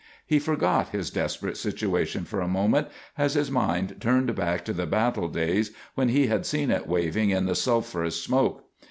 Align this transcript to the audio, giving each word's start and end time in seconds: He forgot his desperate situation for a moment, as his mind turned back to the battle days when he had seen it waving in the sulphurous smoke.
He 0.25 0.39
forgot 0.39 0.89
his 0.89 1.11
desperate 1.11 1.57
situation 1.57 2.25
for 2.25 2.41
a 2.41 2.47
moment, 2.47 2.87
as 3.19 3.35
his 3.35 3.51
mind 3.51 3.97
turned 3.99 4.33
back 4.35 4.65
to 4.65 4.73
the 4.73 4.87
battle 4.87 5.27
days 5.27 5.69
when 5.93 6.09
he 6.09 6.25
had 6.25 6.43
seen 6.43 6.71
it 6.71 6.87
waving 6.87 7.29
in 7.29 7.45
the 7.45 7.53
sulphurous 7.53 8.19
smoke. 8.19 8.63